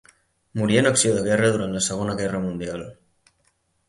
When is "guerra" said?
1.27-1.51, 2.21-2.41